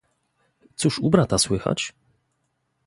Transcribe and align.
"Cóż 0.75 0.99
u 0.99 1.09
brata 1.09 1.37
słychać?" 1.37 1.93